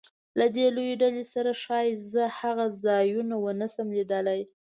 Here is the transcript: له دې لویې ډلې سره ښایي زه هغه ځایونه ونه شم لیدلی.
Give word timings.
له 0.39 0.45
دې 0.55 0.67
لویې 0.75 0.95
ډلې 1.01 1.23
سره 1.33 1.51
ښایي 1.63 1.91
زه 2.11 2.23
هغه 2.39 2.65
ځایونه 2.85 3.35
ونه 3.43 3.67
شم 3.73 3.87
لیدلی. 3.97 4.41